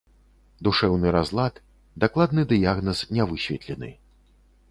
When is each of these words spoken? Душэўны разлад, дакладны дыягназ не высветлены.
Душэўны 0.67 1.11
разлад, 1.15 1.59
дакладны 2.03 2.41
дыягназ 2.53 2.99
не 3.17 3.23
высветлены. 3.35 3.93